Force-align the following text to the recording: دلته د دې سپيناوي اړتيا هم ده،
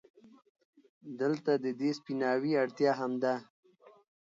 دلته 1.19 1.51
د 1.63 1.65
دې 1.79 1.89
سپيناوي 1.97 2.51
اړتيا 2.63 2.91
هم 2.99 3.11
ده، 3.23 3.35